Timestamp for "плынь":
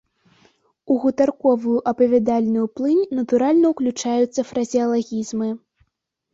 2.81-3.05